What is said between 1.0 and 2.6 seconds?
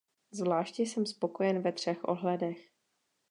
spokojen ve třech ohledech.